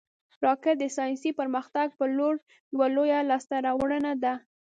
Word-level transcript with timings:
راکټ 0.45 0.75
د 0.79 0.83
ساینسي 0.97 1.31
پرمختګ 1.39 1.87
پر 1.99 2.09
لور 2.17 2.35
یوه 2.73 2.87
لویه 2.95 3.19
لاسته 3.29 3.55
راوړنه 3.65 4.11
ده 4.23 4.33